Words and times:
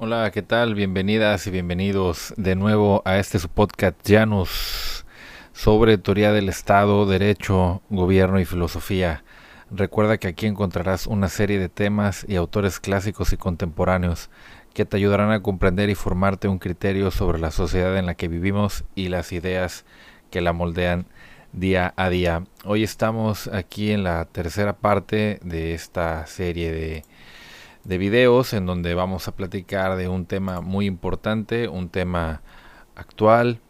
Hola, 0.00 0.30
¿qué 0.30 0.42
tal? 0.42 0.76
Bienvenidas 0.76 1.48
y 1.48 1.50
bienvenidos 1.50 2.32
de 2.36 2.54
nuevo 2.54 3.02
a 3.04 3.18
este 3.18 3.40
su 3.40 3.48
podcast 3.48 3.96
Janus 4.06 5.04
sobre 5.52 5.98
teoría 5.98 6.30
del 6.30 6.48
Estado, 6.48 7.04
derecho, 7.04 7.82
gobierno 7.90 8.38
y 8.38 8.44
filosofía. 8.44 9.24
Recuerda 9.72 10.16
que 10.16 10.28
aquí 10.28 10.46
encontrarás 10.46 11.08
una 11.08 11.28
serie 11.28 11.58
de 11.58 11.68
temas 11.68 12.24
y 12.28 12.36
autores 12.36 12.78
clásicos 12.78 13.32
y 13.32 13.38
contemporáneos 13.38 14.30
que 14.72 14.84
te 14.84 14.96
ayudarán 14.96 15.32
a 15.32 15.42
comprender 15.42 15.90
y 15.90 15.96
formarte 15.96 16.46
un 16.46 16.60
criterio 16.60 17.10
sobre 17.10 17.40
la 17.40 17.50
sociedad 17.50 17.98
en 17.98 18.06
la 18.06 18.14
que 18.14 18.28
vivimos 18.28 18.84
y 18.94 19.08
las 19.08 19.32
ideas 19.32 19.84
que 20.30 20.40
la 20.40 20.52
moldean 20.52 21.06
día 21.52 21.92
a 21.96 22.08
día. 22.08 22.44
Hoy 22.64 22.84
estamos 22.84 23.48
aquí 23.48 23.90
en 23.90 24.04
la 24.04 24.26
tercera 24.26 24.74
parte 24.74 25.40
de 25.42 25.74
esta 25.74 26.24
serie 26.26 26.70
de 26.70 27.02
de 27.88 27.96
videos 27.96 28.52
en 28.52 28.66
donde 28.66 28.92
vamos 28.92 29.28
a 29.28 29.32
platicar 29.34 29.96
de 29.96 30.08
un 30.08 30.26
tema 30.26 30.60
muy 30.60 30.84
importante, 30.84 31.68
un 31.68 31.88
tema 31.88 32.42
actual, 32.94 33.60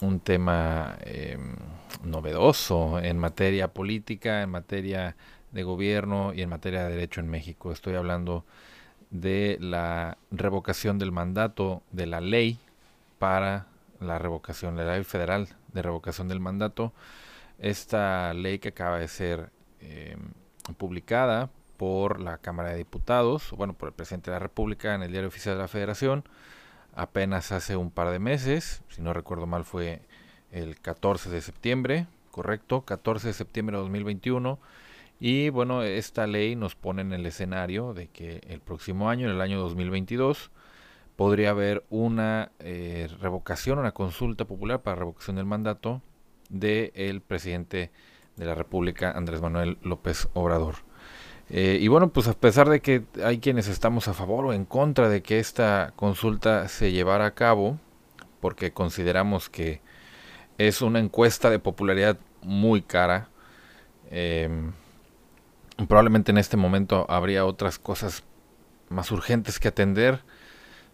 un 0.00 0.18
tema 0.18 0.96
em, 1.02 1.56
novedoso 2.02 2.98
en 2.98 3.18
materia 3.18 3.68
política, 3.68 4.40
en 4.40 4.48
materia 4.48 5.14
de 5.52 5.62
gobierno 5.62 6.32
y 6.32 6.40
en 6.40 6.48
materia 6.48 6.84
de 6.84 6.92
derecho 6.92 7.20
en 7.20 7.28
México. 7.28 7.70
Estoy 7.70 7.96
hablando 7.96 8.46
de 9.10 9.58
la 9.60 10.16
revocación 10.30 10.98
del 10.98 11.12
mandato 11.12 11.82
de 11.92 12.06
la 12.06 12.22
ley 12.22 12.58
para 13.18 13.66
la 14.00 14.18
revocación, 14.18 14.76
la 14.76 14.94
ley 14.94 15.04
federal 15.04 15.48
de 15.74 15.82
revocación 15.82 16.28
del 16.28 16.40
mandato. 16.40 16.94
Esta 17.58 18.32
ley 18.32 18.58
que 18.58 18.68
acaba 18.68 18.98
de 18.98 19.08
ser 19.08 19.50
em, 19.80 20.18
publicada 20.78 21.50
por 21.76 22.20
la 22.20 22.38
Cámara 22.38 22.70
de 22.70 22.76
Diputados, 22.76 23.52
bueno, 23.52 23.74
por 23.74 23.88
el 23.88 23.94
presidente 23.94 24.30
de 24.30 24.36
la 24.36 24.40
República 24.40 24.94
en 24.94 25.02
el 25.02 25.10
Diario 25.10 25.28
Oficial 25.28 25.56
de 25.56 25.62
la 25.62 25.68
Federación, 25.68 26.24
apenas 26.94 27.52
hace 27.52 27.76
un 27.76 27.90
par 27.90 28.10
de 28.10 28.18
meses, 28.18 28.82
si 28.88 29.02
no 29.02 29.12
recuerdo 29.12 29.46
mal 29.46 29.64
fue 29.64 30.02
el 30.50 30.80
14 30.80 31.30
de 31.30 31.40
septiembre, 31.40 32.06
correcto, 32.30 32.82
14 32.82 33.28
de 33.28 33.34
septiembre 33.34 33.76
de 33.76 33.82
2021. 33.82 34.58
Y 35.18 35.48
bueno, 35.48 35.82
esta 35.82 36.26
ley 36.26 36.56
nos 36.56 36.74
pone 36.74 37.02
en 37.02 37.12
el 37.12 37.24
escenario 37.24 37.94
de 37.94 38.08
que 38.08 38.40
el 38.48 38.60
próximo 38.60 39.08
año, 39.08 39.26
en 39.26 39.34
el 39.34 39.40
año 39.40 39.58
2022, 39.60 40.50
podría 41.16 41.50
haber 41.50 41.84
una 41.88 42.52
eh, 42.58 43.08
revocación, 43.20 43.78
una 43.78 43.92
consulta 43.92 44.44
popular 44.44 44.82
para 44.82 44.96
revocación 44.96 45.36
del 45.36 45.46
mandato 45.46 46.02
del 46.50 47.22
presidente 47.22 47.90
de 48.36 48.44
la 48.44 48.54
República, 48.54 49.12
Andrés 49.12 49.40
Manuel 49.40 49.78
López 49.82 50.28
Obrador. 50.34 50.85
Eh, 51.48 51.78
y 51.80 51.88
bueno, 51.88 52.08
pues 52.08 52.26
a 52.26 52.32
pesar 52.34 52.68
de 52.68 52.80
que 52.80 53.04
hay 53.22 53.38
quienes 53.38 53.68
estamos 53.68 54.08
a 54.08 54.14
favor 54.14 54.46
o 54.46 54.52
en 54.52 54.64
contra 54.64 55.08
de 55.08 55.22
que 55.22 55.38
esta 55.38 55.92
consulta 55.96 56.68
se 56.68 56.92
llevara 56.92 57.26
a 57.26 57.34
cabo, 57.34 57.78
porque 58.40 58.72
consideramos 58.72 59.48
que 59.48 59.80
es 60.58 60.82
una 60.82 60.98
encuesta 60.98 61.50
de 61.50 61.58
popularidad 61.58 62.18
muy 62.42 62.82
cara, 62.82 63.28
em, 64.10 64.72
probablemente 65.88 66.32
en 66.32 66.38
este 66.38 66.56
momento 66.56 67.06
habría 67.08 67.44
otras 67.44 67.78
cosas 67.78 68.24
más 68.88 69.10
urgentes 69.12 69.58
que 69.60 69.68
atender. 69.68 70.20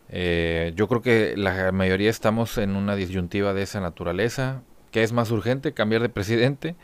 Eh, 0.09 0.73
yo 0.77 0.89
creo 0.89 1.03
que 1.03 1.35
la 1.37 1.73
mayoría 1.73 2.11
estamos 2.11 2.59
en 2.59 2.77
una 2.77 2.97
disyuntiva 2.97 3.55
de 3.55 3.63
esa 3.63 3.81
naturaleza. 3.81 4.63
¿Qué 4.91 5.03
es 5.03 5.13
más 5.13 5.31
urgente? 5.31 5.73
¿Cambiar 5.73 6.03
de 6.03 6.09
presidente 6.11 6.77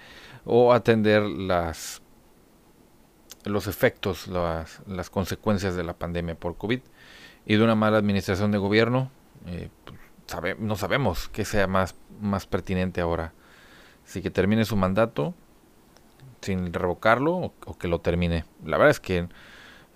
o 0.44 0.72
atender 0.72 1.22
las 1.22 2.02
los 3.44 3.66
efectos, 3.66 4.26
las, 4.28 4.80
las, 4.86 5.10
consecuencias 5.10 5.76
de 5.76 5.84
la 5.84 5.94
pandemia 5.94 6.34
por 6.34 6.56
COVID 6.56 6.80
y 7.46 7.56
de 7.56 7.64
una 7.64 7.74
mala 7.74 7.98
administración 7.98 8.50
de 8.50 8.58
gobierno, 8.58 9.10
eh, 9.46 9.70
pues, 9.84 9.98
sabe, 10.26 10.56
no 10.58 10.76
sabemos 10.76 11.28
qué 11.28 11.44
sea 11.44 11.66
más, 11.66 11.94
más 12.20 12.46
pertinente 12.46 13.00
ahora. 13.00 13.32
Si 14.04 14.22
que 14.22 14.30
termine 14.30 14.64
su 14.64 14.76
mandato 14.76 15.34
sin 16.40 16.72
revocarlo 16.72 17.52
o, 17.64 17.78
que 17.78 17.88
lo 17.88 18.00
termine. 18.00 18.44
La 18.64 18.76
verdad 18.76 18.90
es 18.90 19.00
que 19.00 19.28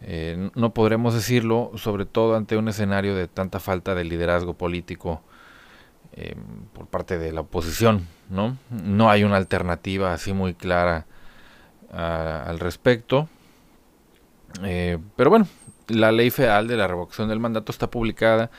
eh, 0.03 0.51
no 0.55 0.75
podremos 0.75 1.15
decirlo, 1.15 1.71
sobre 1.77 2.07
todo 2.07 2.37
ante 2.37 2.57
un 2.57 2.69
escenario 2.69 3.15
de 3.15 3.29
tanta 3.29 3.61
falta 3.61 3.95
de 3.95 4.05
liderazgo 4.05 4.55
político 4.55 5.23
eh, 6.15 6.35
por 6.73 6.87
parte 6.89 7.19
de 7.19 7.33
la 7.33 7.43
oposición, 7.43 8.07
¿no? 8.29 8.57
No 8.71 9.11
hay 9.11 9.25
una 9.25 9.37
alternativa 9.37 10.13
así 10.13 10.33
muy 10.33 10.55
clara 10.55 11.07
al 11.93 12.59
respecto. 12.59 13.29
Eh, 14.63 14.99
pero 15.17 15.31
bueno, 15.31 15.47
la 15.89 16.13
ley 16.13 16.31
federal 16.31 16.69
de 16.69 16.77
la 16.77 16.89
revocación 16.89 17.29
del 17.29 17.41
mandato 17.41 17.73
está 17.73 17.91
publicada 17.91 18.51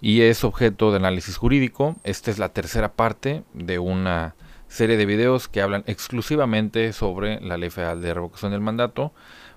y 0.00 0.22
es 0.22 0.44
objeto 0.44 0.90
de 0.90 0.96
análisis 0.96 1.36
jurídico. 1.36 1.96
Esta 2.04 2.30
es 2.30 2.38
la 2.38 2.50
tercera 2.50 2.92
parte 2.92 3.44
de 3.54 3.78
una 3.78 4.34
serie 4.68 4.96
de 4.96 5.06
videos 5.06 5.48
que 5.48 5.62
hablan 5.62 5.82
exclusivamente 5.86 6.92
sobre 6.92 7.40
la 7.40 7.58
ley 7.58 7.70
federal 7.70 8.00
de 8.00 8.14
revocación 8.14 8.52
del 8.52 8.60
mandato. 8.60 9.12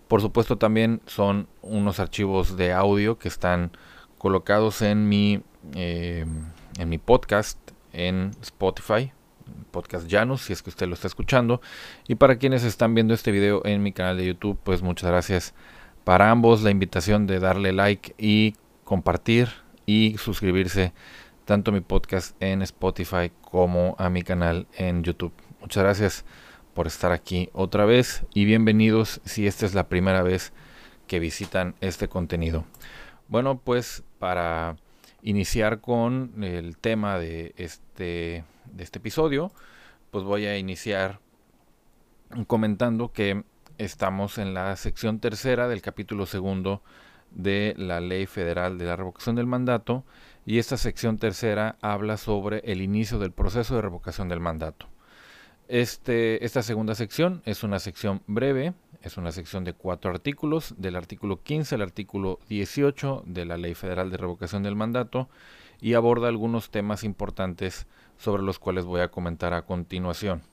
Por 0.08 0.22
supuesto 0.22 0.58
también 0.58 1.02
son 1.06 1.48
unos 1.62 2.00
archivos 2.00 2.58
de 2.58 2.74
audio 2.74 3.18
que 3.18 3.28
están 3.28 3.72
colocados 4.18 4.82
en 4.82 5.08
mi, 5.08 5.42
eh, 5.76 6.26
en 6.78 6.90
mi 6.90 6.98
podcast 6.98 7.58
en 7.94 8.32
Spotify, 8.42 9.12
podcast 9.72 10.10
Janus, 10.10 10.42
si 10.42 10.54
es 10.54 10.62
que 10.62 10.70
usted 10.70 10.88
lo 10.88 10.94
está 10.94 11.08
escuchando. 11.08 11.62
Y 12.08 12.16
para 12.16 12.38
quienes 12.38 12.64
están 12.64 12.94
viendo 12.96 13.14
este 13.14 13.32
video 13.32 13.66
en 13.66 13.84
mi 13.84 13.92
canal 13.92 14.18
de 14.18 14.26
YouTube, 14.26 14.60
pues 14.64 14.82
muchas 14.82 15.10
gracias 15.10 15.54
para 16.04 16.32
ambos 16.32 16.62
la 16.64 16.72
invitación 16.72 17.28
de 17.28 17.40
darle 17.40 17.72
like 17.74 18.16
y 18.18 18.56
compartir 18.84 19.50
y 19.86 20.18
suscribirse 20.18 20.94
tanto 21.46 21.72
a 21.72 21.74
mi 21.74 21.82
podcast 21.82 22.36
en 22.42 22.62
Spotify 22.62 23.32
como 23.42 23.96
a 24.00 24.10
mi 24.10 24.24
canal 24.24 24.68
en 24.78 25.04
YouTube. 25.04 25.34
Muchas 25.60 25.84
gracias 25.84 26.26
por 26.74 26.88
estar 26.88 27.12
aquí 27.12 27.50
otra 27.54 27.86
vez 27.86 28.24
y 28.34 28.46
bienvenidos 28.46 29.22
si 29.26 29.48
esta 29.48 29.66
es 29.66 29.74
la 29.74 29.88
primera 29.88 30.24
vez 30.24 30.54
que 31.08 31.20
visitan 31.20 31.76
este 31.82 32.08
contenido. 32.08 32.66
Bueno, 33.28 33.60
pues 33.64 34.04
para 34.20 34.78
iniciar 35.22 35.82
con 35.82 36.44
el 36.44 36.78
tema 36.78 37.18
de 37.18 37.54
este, 37.58 38.44
de 38.72 38.84
este 38.84 39.00
episodio, 39.00 39.52
pues 40.12 40.24
voy 40.24 40.46
a 40.46 40.58
iniciar 40.58 41.20
comentando 42.48 43.12
que 43.12 43.44
estamos 43.78 44.38
en 44.38 44.54
la 44.54 44.76
sección 44.76 45.20
tercera 45.20 45.68
del 45.68 45.82
capítulo 45.82 46.26
segundo 46.26 46.82
de 47.32 47.74
la 47.78 48.00
Ley 48.00 48.26
Federal 48.26 48.78
de 48.78 48.86
la 48.86 48.96
Revocación 48.96 49.36
del 49.36 49.48
Mandato 49.48 50.04
y 50.46 50.60
esta 50.60 50.78
sección 50.78 51.18
tercera 51.18 51.78
habla 51.82 52.18
sobre 52.18 52.60
el 52.60 52.82
inicio 52.82 53.20
del 53.20 53.32
proceso 53.32 53.76
de 53.76 53.82
revocación 53.82 54.30
del 54.30 54.40
mandato. 54.40 54.88
Este, 55.68 56.44
esta 56.44 56.62
segunda 56.62 56.94
sección 56.94 57.42
es 57.46 57.64
una 57.64 57.80
sección 57.80 58.22
breve, 58.28 58.74
es 59.02 59.18
una 59.18 59.32
sección 59.32 59.64
de 59.64 59.74
cuatro 59.74 60.12
artículos, 60.12 60.76
del 60.78 60.96
artículo 60.96 61.42
15 61.42 61.76
al 61.76 61.82
artículo 61.82 62.40
18 62.50 63.24
de 63.26 63.46
la 63.46 63.58
Ley 63.58 63.74
Federal 63.74 64.12
de 64.12 64.18
Revocación 64.18 64.64
del 64.64 64.76
Mandato 64.76 65.30
y 65.80 65.94
aborda 65.94 66.28
algunos 66.28 66.70
temas 66.70 67.04
importantes 67.04 67.88
sobre 68.24 68.42
los 68.42 68.58
cuales 68.58 68.86
voy 68.86 69.02
a 69.02 69.10
comentar 69.12 69.54
a 69.54 69.64
continuación. 69.64 70.44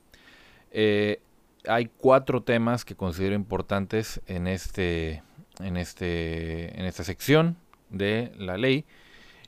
Eh, 0.73 1.23
hay 1.69 1.89
cuatro 1.97 2.43
temas 2.43 2.85
que 2.85 2.97
considero 2.97 3.35
importantes 3.35 4.21
en 4.27 4.47
este 4.49 5.23
en 5.61 5.77
este 5.77 6.79
en 6.79 6.87
esta 6.87 7.05
sección 7.05 7.57
de 7.91 8.33
la 8.39 8.57
ley 8.57 8.87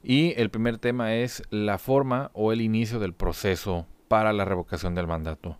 y 0.05 0.35
el 0.37 0.51
primer 0.51 0.79
tema 0.79 1.15
es 1.15 1.43
la 1.51 1.79
forma 1.79 2.31
o 2.33 2.53
el 2.53 2.61
inicio 2.61 3.01
del 3.01 3.13
proceso 3.13 3.87
para 4.09 4.33
la 4.33 4.45
revocación 4.45 4.95
del 4.95 5.07
mandato. 5.07 5.59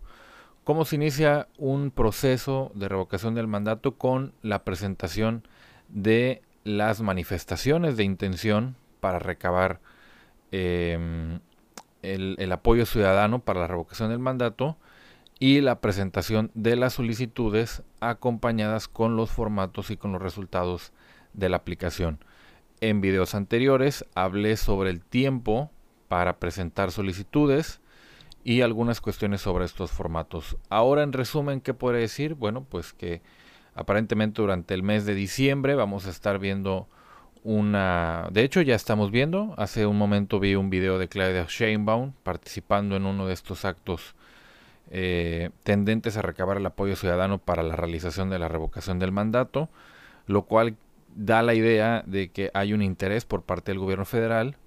¿Cómo 0.63 0.85
se 0.85 0.95
inicia 0.95 1.47
un 1.57 1.91
proceso 1.91 2.71
de 2.75 2.87
revocación 2.87 3.35
del 3.35 3.47
mandato 3.47 3.97
con 3.97 4.33
la 4.41 4.63
presentación 4.63 5.45
de 5.89 6.41
las 6.63 7.01
manifestaciones 7.01 7.97
de 7.97 8.05
intención 8.05 8.77
para 9.01 9.19
recabar 9.19 9.81
em, 10.51 11.39
el, 12.03 12.51
apoyo 12.51 12.85
ciudadano 12.85 13.39
para 13.39 13.61
la 13.61 13.67
revocación 13.67 14.09
del 14.09 14.19
mandato? 14.19 14.77
y 15.39 15.59
la 15.59 15.81
presentación 15.81 16.51
de 16.53 16.77
las 16.77 16.93
solicitudes 16.93 17.83
acompañadas 17.99 18.87
con 18.87 19.17
los 19.17 19.29
formatos 19.29 19.91
y 19.91 19.97
con 19.97 20.13
los 20.13 20.21
resultados 20.21 20.93
de 21.33 21.49
la 21.49 21.57
aplicación. 21.57 22.19
En 22.79 23.01
videos 23.01 23.35
anteriores 23.35 24.05
hablé 24.15 24.55
sobre 24.55 24.89
el 24.89 25.01
tiempo 25.01 25.69
para 26.07 26.37
presentar 26.37 26.91
solicitudes 26.91 27.81
y 28.43 28.61
algunas 28.61 29.01
cuestiones 29.01 29.41
sobre 29.41 29.65
estos 29.65 29.91
formatos. 29.91 30.57
Ahora 30.69 31.03
en 31.03 31.13
resumen, 31.13 31.61
¿qué 31.61 31.73
puede 31.73 31.99
decir? 31.99 32.35
Bueno, 32.35 32.63
pues 32.63 32.93
que 32.93 33.21
aparentemente 33.75 34.41
durante 34.41 34.73
el 34.73 34.83
mes 34.83 35.05
de 35.05 35.15
diciembre 35.15 35.75
vamos 35.75 36.05
a 36.05 36.09
estar 36.09 36.39
viendo 36.39 36.87
una... 37.43 38.27
De 38.31 38.43
hecho 38.43 38.61
ya 38.61 38.75
estamos 38.75 39.11
viendo, 39.11 39.53
hace 39.57 39.85
un 39.85 39.97
momento 39.97 40.39
vi 40.39 40.55
un 40.55 40.69
video 40.69 40.97
de 40.97 41.07
Claudia 41.07 41.45
Sheinbaum 41.47 42.13
participando 42.23 42.95
en 42.95 43.05
uno 43.05 43.27
de 43.27 43.33
estos 43.33 43.65
actos 43.65 44.15
eh, 44.91 45.49
tendentes 45.63 46.17
a 46.17 46.21
recabar 46.21 46.57
el 46.57 46.65
apoyo 46.65 46.95
ciudadano 46.95 47.39
para 47.39 47.63
la 47.63 47.75
realización 47.75 48.29
de 48.29 48.39
la 48.39 48.47
revocación 48.47 48.99
del 48.99 49.11
mandato, 49.11 49.69
lo 50.27 50.43
cual 50.43 50.75
da 51.15 51.41
la 51.41 51.53
idea 51.53 52.03
de 52.05 52.29
que 52.29 52.51
hay 52.53 52.73
un 52.73 52.81
interés 52.81 53.25
por 53.25 53.43
parte 53.43 53.71
del 53.71 53.79
gobierno 53.79 54.05
federal 54.05 54.57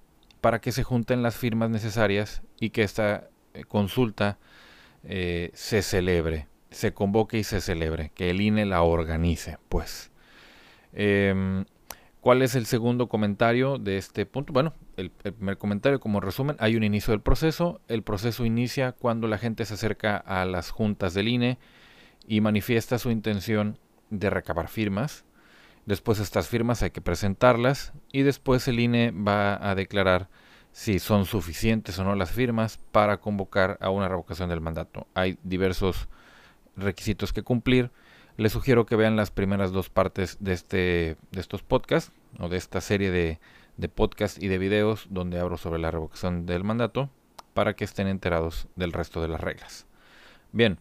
para 0.41 0.59
que 0.59 0.71
se 0.71 0.83
junten 0.83 1.23
las 1.23 1.35
firmas 1.35 1.69
necesarias 1.69 2.41
y 2.59 2.69
que 2.69 2.83
esta 2.83 3.29
eh, 3.53 3.63
consulta 3.65 4.37
eh, 5.03 5.51
se 5.53 5.81
celebre, 5.81 6.47
se 6.69 6.93
convoque 6.93 7.37
y 7.37 7.43
se 7.43 7.61
celebre, 7.61 8.11
que 8.13 8.29
el 8.29 8.41
INE 8.41 8.65
la 8.65 8.81
organice, 8.81 9.57
pues. 9.69 10.11
Em, 10.93 11.65
¿Cuál 12.21 12.41
es 12.41 12.55
el 12.55 12.65
segundo 12.65 13.07
comentario 13.07 13.77
de 13.77 13.97
este 13.97 14.25
punto? 14.25 14.51
Bueno, 14.51 14.73
el, 14.97 15.11
primer 15.11 15.57
comentario 15.57 15.99
como 15.99 16.19
resumen, 16.19 16.55
hay 16.59 16.75
un 16.75 16.83
inicio 16.83 17.11
del 17.11 17.21
proceso. 17.21 17.79
El 17.87 18.03
proceso 18.03 18.43
inicia 18.45 18.91
cuando 18.91 19.27
la 19.27 19.37
gente 19.37 19.65
se 19.65 19.75
acerca 19.75 20.17
a 20.17 20.45
las 20.45 20.71
juntas 20.71 21.13
del 21.13 21.27
INE 21.27 21.57
y 22.27 22.41
manifiesta 22.41 22.99
su 22.99 23.11
intención 23.11 23.77
de 24.09 24.29
recabar 24.29 24.67
firmas. 24.67 25.25
Después 25.85 26.19
estas 26.19 26.49
firmas 26.49 26.83
hay 26.83 26.89
que 26.89 27.01
presentarlas 27.01 27.93
y 28.11 28.23
después 28.23 28.67
el 28.67 28.79
INE 28.79 29.11
va 29.11 29.55
a 29.69 29.73
declarar 29.75 30.27
si 30.73 30.99
son 30.99 31.25
suficientes 31.25 31.97
o 31.97 32.03
no 32.03 32.13
las 32.15 32.31
firmas 32.31 32.77
para 32.91 33.17
convocar 33.17 33.77
a 33.79 33.89
una 33.89 34.09
revocación 34.09 34.49
del 34.49 34.59
mandato. 34.59 35.07
Hay 35.13 35.39
diversos 35.43 36.09
requisitos 36.75 37.31
que 37.31 37.41
cumplir. 37.41 37.89
Les 38.37 38.51
sugiero 38.51 38.85
que 38.85 38.95
vean 38.95 39.15
las 39.15 39.31
primeras 39.31 39.71
dos 39.71 39.89
partes 39.89 40.37
de, 40.39 40.53
este, 40.53 41.17
de 41.31 41.41
estos 41.41 41.63
podcasts 41.63 42.11
o 42.37 42.49
de 42.49 42.57
esta 42.57 42.81
serie 42.81 43.09
de, 43.09 43.39
de 43.77 43.89
podcasts 43.89 44.41
y 44.41 44.47
de 44.47 44.59
videos 44.59 45.07
donde 45.09 45.39
hablo 45.39 45.57
sobre 45.57 45.79
la 45.79 45.89
revocación 45.89 46.45
del 46.45 46.63
mandato 46.63 47.09
para 47.55 47.75
que 47.75 47.83
estén 47.83 48.07
enterados 48.07 48.67
del 48.75 48.93
resto 48.93 49.23
de 49.23 49.27
las 49.27 49.41
reglas. 49.41 49.87
Bien, 50.51 50.77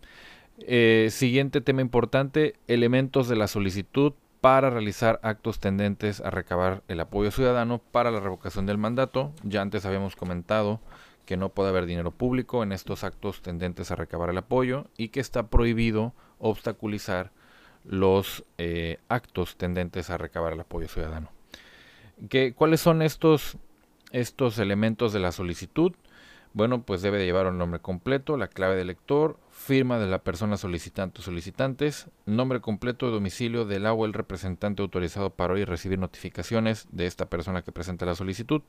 eh, 0.59 1.09
siguiente 1.11 1.63
tema 1.63 1.81
importante, 1.81 2.57
elementos 2.69 3.27
de 3.27 3.37
la 3.37 3.49
solicitud 3.49 4.13
para 4.43 4.69
realizar 4.69 5.19
actos 5.23 5.59
tendentes 5.59 6.21
a 6.21 6.31
recabar 6.31 6.83
el 6.89 7.01
apoyo 7.01 7.31
ciudadano 7.31 7.79
para 7.79 8.11
la 8.11 8.21
revocación 8.21 8.67
del 8.67 8.77
mandato. 8.77 9.33
Ya 9.45 9.63
antes 9.63 9.87
habíamos 9.87 10.15
comentado 10.15 10.81
que 11.25 11.39
no 11.39 11.49
puede 11.49 11.71
haber 11.71 11.87
dinero 11.87 12.11
público 12.11 12.63
en 12.63 12.73
estos 12.73 13.03
actos 13.03 13.41
tendentes 13.41 13.91
a 13.91 13.97
recabar 13.97 14.29
el 14.29 14.37
apoyo 14.39 14.89
y 14.99 15.09
que 15.09 15.21
está 15.21 15.49
prohibido 15.49 16.13
obstaculizar 16.39 17.33
los 17.89 18.45
eh, 18.59 18.99
actos 19.09 19.57
tendentes 19.57 20.11
a 20.11 20.19
recabar 20.19 20.53
el 20.53 20.61
apoyo 20.61 20.89
ciudadano. 20.89 21.31
¿Qué, 22.29 22.53
¿Cuáles 22.55 22.81
son 22.81 23.03
estos, 23.03 23.59
estos 24.13 24.59
elementos 24.59 25.13
de 25.13 25.21
la 25.21 25.33
solicitud? 25.33 25.93
Bueno, 26.57 26.83
pues 26.83 27.03
debe 27.03 27.19
de 27.19 27.27
llevar 27.27 27.47
un 27.47 27.59
nombre 27.59 27.81
completo, 27.81 28.39
la 28.39 28.49
clave 28.49 28.77
del 28.77 28.87
lector, 28.87 29.39
firma 29.51 29.99
de 29.99 30.07
la 30.07 30.23
persona 30.23 30.57
solicitante 30.57 31.21
o 31.21 31.23
solicitantes, 31.23 32.09
nombre 32.25 32.63
completo, 32.63 33.11
domicilio 33.11 33.67
del 33.67 33.85
agua 33.85 34.07
el 34.07 34.15
representante 34.15 34.81
autorizado 34.81 35.29
para 35.29 35.53
oír 35.53 35.63
y 35.63 35.65
recibir 35.67 35.99
notificaciones 35.99 36.89
de 36.91 37.05
esta 37.05 37.27
persona 37.29 37.61
que 37.61 37.73
presenta 37.73 38.07
la 38.07 38.15
solicitud, 38.15 38.63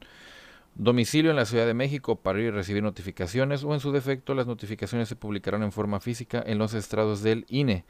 domicilio 0.75 1.31
en 1.31 1.37
la 1.37 1.45
Ciudad 1.45 1.65
de 1.65 1.73
México 1.73 2.17
para 2.17 2.39
oír 2.39 2.47
y 2.47 2.51
recibir 2.51 2.83
notificaciones 2.83 3.63
o 3.63 3.73
en 3.73 3.79
su 3.79 3.93
defecto 3.93 4.33
las 4.33 4.47
notificaciones 4.47 5.07
se 5.07 5.15
publicarán 5.15 5.63
en 5.63 5.71
forma 5.71 6.01
física 6.01 6.43
en 6.45 6.57
los 6.57 6.73
estrados 6.73 7.23
del 7.23 7.45
INE, 7.47 7.85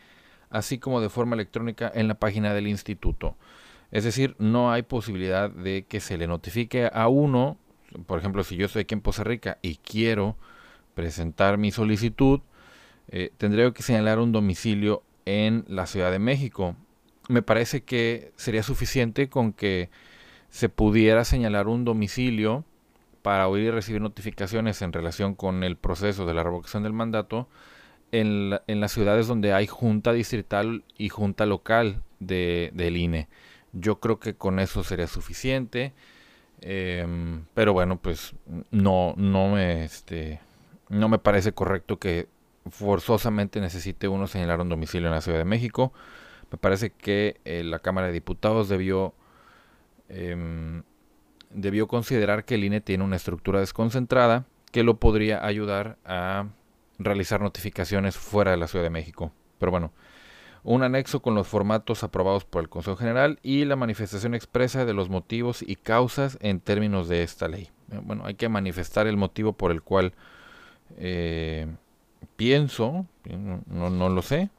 así 0.50 0.78
como 0.80 1.02
de 1.02 1.10
forma 1.10 1.36
electrónica 1.36 1.92
en 1.94 2.08
la 2.08 2.16
página 2.16 2.54
del 2.54 2.68
instituto. 2.68 3.36
Es 3.92 4.04
decir, 4.04 4.36
no 4.40 4.72
hay 4.72 4.84
posibilidad 4.84 5.50
de 5.50 5.86
que 5.88 6.00
se 6.00 6.18
le 6.18 6.28
notifique 6.28 6.90
a 6.94 7.08
uno 7.08 7.58
por 8.06 8.20
ejemplo, 8.20 8.44
si 8.44 8.56
yo 8.56 8.66
estoy 8.66 8.82
aquí 8.82 8.94
en 8.94 9.02
Poza 9.02 9.24
Rica 9.24 9.58
y 9.62 9.76
quiero 9.76 10.36
presentar 10.94 11.58
mi 11.58 11.72
solicitud, 11.72 12.42
eh, 13.10 13.32
tendría 13.38 13.72
que 13.72 13.84
señalar 13.84 14.20
un 14.20 14.32
domicilio 14.32 15.04
en 15.26 15.66
la 15.68 15.86
Ciudad 15.86 16.12
de 16.12 16.20
México. 16.20 16.76
Me 17.30 17.42
parece 17.42 17.84
que 17.84 18.32
sería 18.36 18.64
suficiente 18.64 19.30
con 19.30 19.54
que 19.54 19.90
se 20.50 20.70
pudiera 20.70 21.24
señalar 21.24 21.68
un 21.68 21.86
domicilio 21.86 22.66
para 23.22 23.48
oír 23.48 23.66
y 23.66 23.72
recibir 23.72 24.02
notificaciones 24.02 24.82
en 24.82 24.94
relación 24.94 25.36
con 25.36 25.64
el 25.64 25.76
proceso 25.76 26.26
de 26.26 26.34
la 26.34 26.44
revocación 26.44 26.84
del 26.84 26.94
mandato 26.94 27.48
en, 28.12 28.50
las 28.50 28.92
ciudades 28.92 29.28
donde 29.28 29.54
hay 29.54 29.68
junta 29.68 30.14
distrital 30.14 30.84
y 30.98 31.10
junta 31.10 31.46
local 31.46 32.04
de, 32.20 32.72
del 32.74 32.98
INE. 32.98 33.28
Yo 33.74 34.00
creo 34.00 34.20
que 34.20 34.36
con 34.36 34.60
eso 34.60 34.84
sería 34.84 35.08
suficiente. 35.08 35.94
Em, 36.62 37.46
pero 37.54 37.74
bueno, 37.74 37.98
pues 37.98 38.34
no, 38.72 39.14
no 39.18 39.50
me, 39.50 39.84
este, 39.84 40.40
no 40.90 41.08
me 41.10 41.20
parece 41.20 41.52
correcto 41.52 42.00
que 42.00 42.28
forzosamente 42.70 43.62
necesite 43.62 44.08
uno 44.08 44.28
señalar 44.28 44.62
un 44.62 44.70
domicilio 44.70 45.08
en 45.08 45.14
la 45.14 45.22
Ciudad 45.22 45.38
de 45.38 45.46
México. 45.46 45.94
Me 46.52 46.58
parece 46.58 46.92
que 46.92 47.40
eh, 47.46 47.64
la 47.64 47.80
Cámara 47.80 48.08
de 48.08 48.14
Diputados 48.14 48.70
debió, 48.70 49.14
em, 50.10 50.84
debió 51.52 51.88
considerar 51.88 52.46
que 52.46 52.56
el 52.56 52.64
INE 52.64 52.82
tiene 52.82 53.04
una 53.04 53.18
estructura 53.18 53.60
desconcentrada 53.60 54.46
que 54.72 54.84
lo 54.84 54.98
podría 54.98 55.46
ayudar 55.46 55.98
a 56.06 56.48
realizar 57.00 57.42
notificaciones 57.42 58.18
fuera 58.18 58.52
de 58.52 58.58
la 58.58 58.68
Ciudad 58.68 58.84
de 58.84 58.90
México. 58.90 59.32
Pero 59.60 59.72
bueno, 59.72 59.92
un 60.64 60.84
anexo 60.84 61.22
con 61.22 61.36
los 61.36 61.48
formatos 61.48 62.04
aprobados 62.04 62.46
por 62.46 62.62
el 62.62 62.70
Consejo 62.70 62.98
General 62.98 63.40
y 63.44 63.66
la 63.66 63.76
manifestación 63.76 64.36
expresa 64.36 64.86
de 64.86 64.94
los 64.94 65.10
motivos 65.10 65.64
y 65.66 65.76
causas 65.76 66.38
en 66.42 66.60
términos 66.60 67.08
de 67.08 67.24
esta 67.24 67.48
ley. 67.48 67.70
Eh, 67.92 68.00
bueno, 68.04 68.26
hay 68.26 68.36
que 68.36 68.50
manifestar 68.50 69.08
el 69.08 69.18
motivo 69.18 69.54
por 69.54 69.72
el 69.72 69.82
cual 69.82 70.14
eh, 70.98 71.68
pienso, 72.36 73.06
no, 73.26 73.90
no 73.90 74.10
lo 74.10 74.22
sé, 74.22 74.50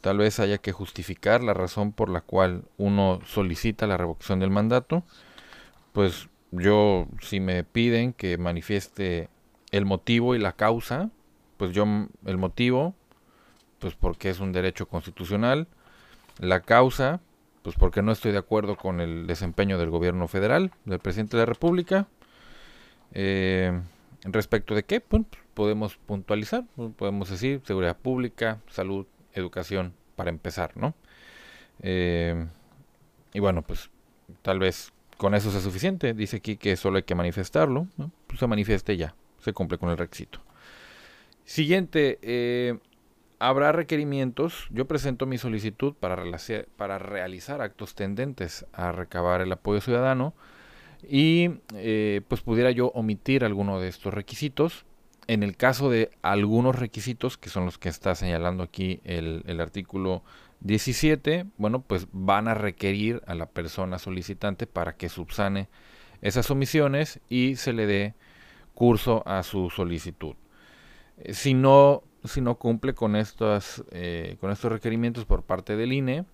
tal 0.00 0.18
vez 0.18 0.38
haya 0.38 0.58
que 0.58 0.72
justificar 0.72 1.42
la 1.42 1.54
razón 1.54 1.92
por 1.92 2.08
la 2.08 2.20
cual 2.20 2.64
uno 2.76 3.20
solicita 3.26 3.86
la 3.86 3.96
revocación 3.96 4.38
del 4.38 4.50
mandato, 4.50 5.02
pues 5.92 6.28
yo 6.52 7.06
si 7.20 7.40
me 7.40 7.64
piden 7.64 8.12
que 8.12 8.38
manifieste 8.38 9.28
el 9.72 9.84
motivo 9.84 10.34
y 10.34 10.38
la 10.38 10.52
causa, 10.52 11.10
pues 11.56 11.72
yo 11.72 11.84
el 12.24 12.38
motivo 12.38 12.94
pues 13.78 13.94
porque 13.94 14.30
es 14.30 14.40
un 14.40 14.52
derecho 14.52 14.86
constitucional. 14.86 15.68
La 16.38 16.60
causa, 16.60 17.20
pues 17.62 17.76
porque 17.76 18.02
no 18.02 18.12
estoy 18.12 18.32
de 18.32 18.38
acuerdo 18.38 18.76
con 18.76 19.00
el 19.00 19.26
desempeño 19.26 19.78
del 19.78 19.90
gobierno 19.90 20.28
federal, 20.28 20.72
del 20.84 20.98
presidente 20.98 21.36
de 21.36 21.42
la 21.42 21.46
República. 21.46 22.06
Eh, 23.12 23.80
respecto 24.24 24.74
de 24.74 24.82
qué, 24.82 25.00
pues, 25.00 25.22
podemos 25.54 25.96
puntualizar, 25.96 26.64
podemos 26.96 27.30
decir 27.30 27.62
seguridad 27.64 27.96
pública, 27.96 28.60
salud, 28.68 29.06
educación, 29.32 29.94
para 30.16 30.30
empezar, 30.30 30.76
¿no? 30.76 30.94
Eh, 31.80 32.46
y 33.32 33.40
bueno, 33.40 33.62
pues 33.62 33.90
tal 34.42 34.58
vez 34.58 34.92
con 35.16 35.34
eso 35.34 35.50
sea 35.50 35.60
suficiente. 35.60 36.14
Dice 36.14 36.38
aquí 36.38 36.56
que 36.56 36.76
solo 36.76 36.96
hay 36.96 37.02
que 37.04 37.14
manifestarlo, 37.14 37.86
pues 38.26 38.40
se 38.40 38.46
manifieste 38.46 38.96
ya, 38.96 39.14
se 39.38 39.52
cumple 39.52 39.78
con 39.78 39.90
el 39.90 39.98
requisito. 39.98 40.45
Siguiente, 41.46 42.18
eh, 42.22 42.76
habrá 43.38 43.70
requerimientos. 43.70 44.66
Yo 44.70 44.86
presento 44.86 45.26
mi 45.26 45.38
solicitud 45.38 45.94
para, 45.94 46.98
realizar 46.98 47.60
actos 47.60 47.94
tendentes 47.94 48.66
a 48.72 48.90
recabar 48.90 49.40
el 49.40 49.52
apoyo 49.52 49.80
ciudadano 49.80 50.34
y 51.08 51.50
eh, 51.74 52.22
pues 52.26 52.40
pudiera 52.40 52.72
yo 52.72 52.88
omitir 52.88 53.44
alguno 53.44 53.78
de 53.80 53.86
estos 53.88 54.12
requisitos. 54.12 54.86
En 55.28 55.44
el 55.44 55.56
caso 55.56 55.88
de 55.88 56.10
algunos 56.20 56.76
requisitos, 56.76 57.38
que 57.38 57.48
son 57.48 57.64
los 57.64 57.78
que 57.78 57.90
está 57.90 58.16
señalando 58.16 58.64
aquí 58.64 59.00
el, 59.04 59.44
el 59.46 59.60
artículo 59.60 60.24
17, 60.60 61.46
bueno, 61.58 61.80
pues 61.80 62.08
van 62.10 62.48
a 62.48 62.54
requerir 62.54 63.22
a 63.28 63.36
la 63.36 63.46
persona 63.46 64.00
solicitante 64.00 64.66
para 64.66 64.96
que 64.96 65.08
subsane 65.08 65.68
esas 66.22 66.50
omisiones 66.50 67.20
y 67.28 67.54
se 67.54 67.72
le 67.72 67.86
dé 67.86 68.14
curso 68.74 69.22
a 69.26 69.44
su 69.44 69.70
solicitud. 69.70 70.34
Eh, 71.18 71.34
si 71.34 71.54
no 71.54 72.02
si 72.26 72.40
no 72.40 72.56
cumple 72.56 72.94
con, 72.94 73.16
estas, 73.16 73.84
eh, 73.90 74.36
con 74.40 74.50
estos 74.50 74.72
requerimientos 74.72 75.24
por 75.24 75.42
parte 75.42 75.76
del 75.76 75.92
INE, 75.92 76.24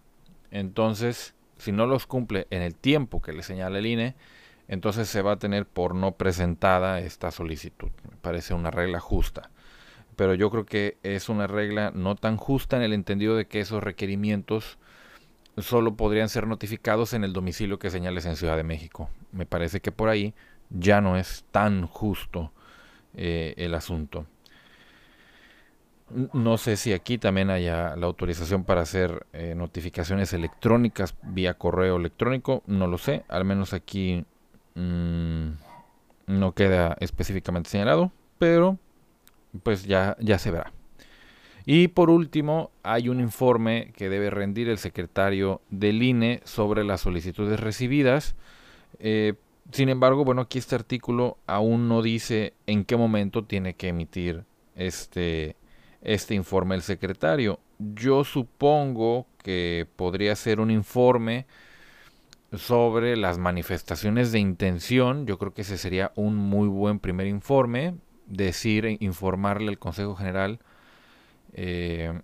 entonces 0.51 1.35
si 1.59 1.73
no 1.73 1.87
los 1.87 2.07
cumple 2.07 2.47
en 2.51 2.62
el 2.62 2.75
tiempo 2.75 3.21
que 3.21 3.33
le 3.33 3.43
señala 3.43 3.79
el 3.79 3.87
INE, 3.87 4.15
entonces 4.69 5.09
se 5.09 5.23
va 5.23 5.33
a 5.33 5.39
tener 5.39 5.67
por 5.67 5.95
no 5.95 6.12
presentada 6.12 7.01
esta 7.01 7.31
solicitud. 7.31 7.91
Me 8.11 8.17
parece 8.17 8.55
una 8.55 8.71
regla 8.71 9.01
justa. 9.01 9.51
Pero 10.17 10.35
yo 10.35 10.51
creo 10.51 10.67
que 10.67 10.99
es 11.03 11.29
una 11.29 11.47
regla 11.47 11.91
no 11.95 12.17
tan 12.17 12.37
justa 12.37 12.77
en 12.77 12.83
el 12.83 12.93
entendido 12.93 13.37
de 13.37 13.47
que 13.47 13.61
esos 13.61 13.83
requerimientos 13.83 14.79
solo 15.59 15.97
podrían 15.97 16.29
ser 16.29 16.47
notificados 16.47 17.12
en 17.12 17.25
el 17.25 17.33
domicilio 17.33 17.79
que 17.79 17.91
señales 17.91 18.27
en 18.27 18.37
Ciudad 18.37 18.57
de 18.57 18.62
México. 18.62 19.11
Me 19.33 19.47
parece 19.47 19.81
que 19.81 19.93
por 19.93 20.09
ahí 20.09 20.35
ya 20.71 21.01
no 21.01 21.17
es 21.17 21.45
tan 21.51 21.87
justo 21.87 22.53
eh, 23.15 23.55
el 23.57 23.75
asunto. 23.75 24.27
No 26.11 26.59
sé 26.59 26.77
si 26.77 26.93
aquí 26.93 27.17
también 27.17 27.49
haya 27.51 27.97
la 27.97 28.07
autorización 28.07 28.65
para 28.65 28.83
hacer 28.83 29.27
eh, 29.33 29.55
notificaciones 29.57 30.33
electrónicas 30.33 31.15
vía 31.23 31.55
correo 31.55 31.97
electrónico, 31.97 32.63
no 32.67 32.87
lo 32.87 32.99
sé, 32.99 33.25
al 33.29 33.45
menos 33.45 33.73
aquí 33.73 34.25
mm, 34.75 35.49
no 36.27 36.53
queda 36.53 36.97
específicamente 37.01 37.71
señalado, 37.71 38.13
pero 38.39 38.79
pues 39.63 39.85
ya, 39.85 40.17
ya 40.21 40.39
se 40.39 40.51
verá. 40.51 40.73
Y 41.65 41.89
por 41.89 42.11
último, 42.11 42.71
hay 42.83 43.09
un 43.09 43.21
informe 43.21 43.93
que 43.97 44.09
debe 44.09 44.31
rendir 44.31 44.69
el 44.69 44.79
secretario 44.79 45.61
del 45.71 46.03
INE 46.03 46.41
sobre 46.45 46.85
las 46.85 47.03
solicitudes 47.03 47.61
recibidas. 47.61 48.35
Eh, 48.99 49.35
sin 49.71 49.89
embargo, 49.89 50.25
bueno, 50.25 50.43
aquí 50.43 50.59
este 50.59 50.75
artículo 50.75 51.39
aún 51.47 51.89
no 51.89 52.03
dice 52.03 52.55
en 52.67 52.85
qué 52.85 52.97
momento 52.97 53.45
tiene 53.45 53.75
que 53.75 53.89
emitir 53.89 54.45
este, 54.75 55.57
este 56.03 56.35
informe 56.35 56.75
el 56.75 56.83
secretario. 56.83 57.61
Yo 57.79 58.25
supongo 58.25 59.27
que 59.43 59.87
podría 59.97 60.37
ser 60.37 60.61
un 60.61 60.71
informe 60.71 61.47
sobre 62.53 63.17
las 63.17 63.39
manifestaciones 63.39 64.33
de 64.33 64.39
intención. 64.39 65.27
Yo 65.27 65.39
creo 65.39 65.55
que 65.55 65.63
ese 65.63 65.79
sería 65.79 66.13
un 66.15 66.37
muy 66.37 66.69
buen 66.69 66.99
primer 66.99 67.27
informe. 67.27 67.95
Decir, 68.27 68.97
informarle 69.01 69.69
al 69.69 69.79
Consejo 69.79 70.15
General 70.15 70.61
eh, 71.53 72.21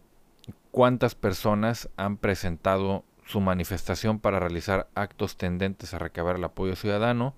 cuántas 0.71 1.15
personas 1.15 1.89
han 1.97 2.17
presentado 2.17 3.05
su 3.27 3.41
manifestación 3.41 4.21
para 4.21 4.41
realizar 4.41 4.89
actos 4.95 5.37
tendentes 5.37 5.93
a 5.93 5.99
recabar 5.99 6.37
el 6.37 6.45
apoyo 6.45 6.77
ciudadano 6.77 7.35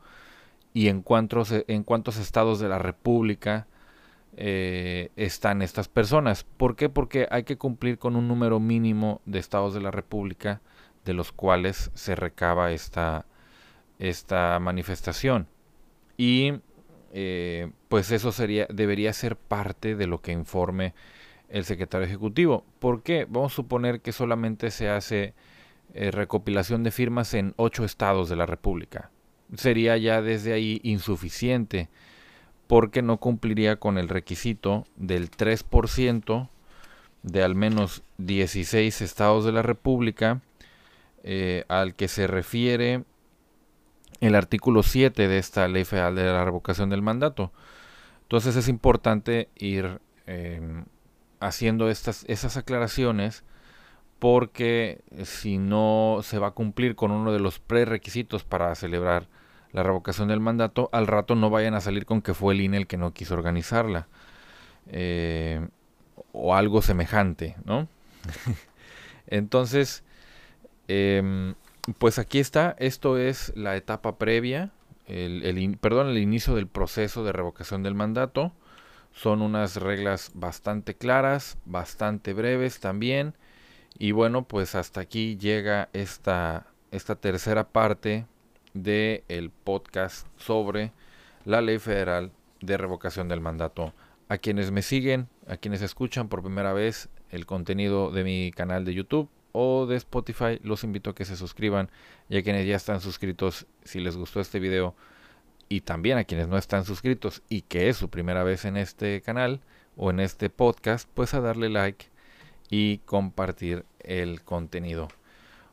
y 0.73 0.89
en 0.89 1.03
cuántos, 1.03 1.53
en 1.67 1.83
cuántos 1.83 2.17
estados 2.17 2.61
de 2.61 2.69
la 2.69 2.79
República 2.79 3.67
eh, 4.37 5.11
están 5.17 5.63
estas 5.63 5.89
personas. 5.89 6.45
¿Por 6.45 6.77
qué? 6.77 6.89
Porque 6.89 7.27
hay 7.31 7.45
que 7.45 7.59
cumplir 7.59 7.99
con 7.99 8.17
un 8.17 8.29
número 8.29 8.61
mínimo 8.61 9.21
de 9.27 9.39
estados 9.39 9.75
de 9.75 9.81
la 9.81 9.91
República 9.91 10.61
de 11.05 11.15
los 11.15 11.33
cuales 11.33 11.91
se 11.95 12.15
recaba 12.15 12.73
esta, 12.73 13.27
esta 13.99 14.59
manifestación. 14.61 15.49
Y 16.17 16.61
eh, 17.13 17.71
pues 17.89 18.11
eso 18.13 18.33
sería, 18.33 18.67
debería 18.71 19.13
ser 19.13 19.37
parte 19.37 19.97
de 19.97 20.07
lo 20.07 20.21
que 20.21 20.33
informe 20.33 20.95
el 21.49 21.65
secretario 21.65 22.07
ejecutivo. 22.07 22.65
¿Por 22.79 23.03
qué? 23.03 23.27
Vamos 23.29 23.53
a 23.53 23.57
suponer 23.57 24.01
que 24.01 24.13
solamente 24.13 24.71
se 24.71 24.89
hace 24.89 25.35
eh, 25.95 26.11
recopilación 26.11 26.85
de 26.85 26.93
firmas 26.93 27.35
en 27.35 27.55
ocho 27.57 27.85
estados 27.85 28.29
de 28.29 28.37
la 28.37 28.47
República. 28.47 29.11
Sería 29.55 29.97
ya 29.97 30.23
desde 30.23 30.53
ahí 30.53 30.81
insuficiente 30.85 31.89
porque 32.71 33.03
no 33.03 33.17
cumpliría 33.17 33.81
con 33.81 33.99
el 33.99 34.09
requisito 34.09 34.87
del 34.95 35.29
3% 35.29 36.49
de 37.25 37.43
al 37.43 37.57
menos 37.57 38.05
16 38.19 39.01
estados 39.01 39.45
de 39.45 39.51
la 39.51 39.63
República 39.63 40.41
eh, 41.25 41.65
al 41.67 41.97
que 41.97 42.07
se 42.07 42.29
refiere 42.29 43.03
el 44.21 44.37
artículo 44.37 44.85
7 44.85 45.27
de 45.27 45.39
esta 45.39 45.67
ley 45.67 45.85
federal 45.85 46.15
de 46.15 46.23
la 46.23 46.45
revocación 46.45 46.91
del 46.91 47.03
mandato. 47.03 47.51
Entonces 48.23 48.55
es 48.55 48.69
importante 48.69 49.49
ir 49.57 50.01
em, 50.27 50.85
haciendo 51.41 51.91
estas, 51.91 52.25
esas 52.29 52.57
aclaraciones 52.57 53.43
porque 54.21 55.01
si 55.25 55.59
no 55.59 56.21
se 56.23 56.39
va 56.39 56.49
a 56.49 56.53
cumplir 56.53 56.95
con 56.95 57.11
uno 57.11 57.33
de 57.33 57.41
los 57.41 57.59
prerequisitos 57.59 58.45
para 58.45 58.73
celebrar 58.77 59.27
la 59.73 59.83
revocación 59.83 60.29
del 60.29 60.41
mandato, 60.41 60.89
al 60.93 61.07
rato 61.07 61.35
no 61.35 61.51
vayan 61.51 61.75
a 61.75 61.81
salir 61.81 62.07
con 62.07 62.23
que 62.23 62.35
fue 62.35 62.55
el 62.55 62.61
INE 62.61 62.77
el 62.77 62.87
que 62.87 62.97
no 62.97 63.13
quiso 63.13 63.35
organizarla. 63.35 64.09
Eh, 64.89 65.67
o 66.33 66.55
algo 66.55 66.83
semejante, 66.83 67.57
¿no? 67.65 67.89
Entonces, 69.27 70.03
em, 70.89 71.55
pues 71.99 72.19
aquí 72.19 72.39
está, 72.39 72.77
esto 72.79 73.19
es 73.19 73.53
la 73.57 73.77
etapa 73.77 74.19
previa, 74.19 74.71
el, 75.07 75.77
perdón, 75.81 76.09
el 76.09 76.19
inicio 76.19 76.55
del 76.55 76.69
proceso 76.69 77.25
de 77.25 77.33
revocación 77.33 77.83
del 77.83 77.95
mandato. 77.95 78.53
Son 79.13 79.43
unas 79.43 79.77
reglas 79.77 80.31
bastante 80.35 80.95
claras, 80.95 81.59
bastante 81.65 82.33
breves 82.33 82.79
también. 82.79 83.35
Y 83.99 84.13
bueno, 84.13 84.45
pues 84.45 84.77
hasta 84.77 85.01
aquí 85.01 85.37
llega 85.37 85.89
esta, 85.93 86.67
esta 86.93 87.17
tercera 87.17 87.65
parte 87.69 88.27
del 88.75 89.25
el 89.29 89.51
podcast 89.51 90.27
sobre 90.37 90.93
la 91.45 91.61
ley 91.61 91.79
federal 91.79 92.33
de 92.61 92.77
revocación 92.77 93.29
del 93.29 93.41
mandato. 93.41 93.93
A 94.29 94.39
quienes 94.39 94.71
me 94.71 94.83
siguen, 94.83 95.29
a 95.49 95.57
quienes 95.57 95.83
escuchan 95.83 96.29
por 96.29 96.43
primera 96.43 96.73
vez 96.73 97.09
el 97.31 97.47
contenido 97.47 98.11
de 98.11 98.25
mi 98.25 98.53
canal 98.53 98.85
de 98.85 98.95
YouTube 98.95 99.29
o 99.53 99.87
de 99.87 99.97
Spotify, 99.97 100.61
los 100.63 100.85
invito 100.85 101.11
a 101.11 101.15
que 101.15 101.25
se 101.25 101.37
suscriban 101.37 101.91
y 102.29 102.37
a 102.37 102.43
quienes 102.43 102.67
ya 102.67 102.77
están 102.77 103.01
suscritos, 103.01 103.67
si 103.85 104.01
les 104.01 104.17
gustó 104.17 104.41
este 104.41 104.61
video 104.61 104.95
y 105.69 105.83
también 105.83 106.19
a 106.19 106.25
quienes 106.25 106.49
no 106.49 106.59
están 106.59 106.85
suscritos 106.85 107.43
y 107.49 107.63
que 107.63 107.89
es 107.89 107.97
su 107.97 108.11
primera 108.11 108.43
vez 108.43 108.65
en 108.65 108.77
este 108.77 109.21
canal 109.23 109.61
o 109.97 110.11
en 110.11 110.21
este 110.21 110.51
podcast, 110.51 111.09
pues 111.15 111.35
a 111.35 111.41
darle 111.41 111.69
like 111.69 112.07
y 112.69 112.99
compartir 112.99 113.85
el 114.01 114.43
contenido. 114.43 115.09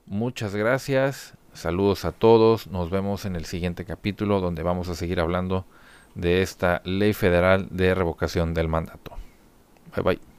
Muchas 0.06 0.56
gracias, 0.56 1.36
Saludos 1.58 2.06
a 2.06 2.12
todos, 2.12 2.68
nos 2.68 2.92
vemos 2.92 3.26
en 3.26 3.36
el 3.36 3.46
siguiente 3.46 3.84
capítulo 3.84 4.42
donde 4.42 4.62
vamos 4.62 4.90
a 4.90 4.96
seguir 4.96 5.20
hablando 5.20 5.66
de 6.14 6.44
esta 6.44 6.84
ley 6.86 7.14
federal 7.14 7.68
de 7.72 7.96
revocación 7.96 8.54
del 8.54 8.68
mandato. 8.68 9.14
Bye 9.96 10.04
bye. 10.04 10.37